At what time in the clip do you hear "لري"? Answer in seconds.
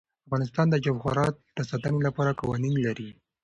2.85-3.09